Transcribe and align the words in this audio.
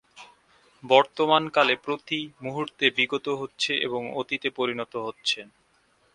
বর্তমান 0.83 1.43
কালে 1.49 1.75
প্রতি 1.85 2.19
মুহূর্তে 2.41 2.85
বিগত 2.97 3.25
হচ্ছে 3.41 3.71
এবং 3.85 4.01
অতীতে 4.15 4.49
পরিণত 4.57 4.93
হচ্ছে। 5.07 5.39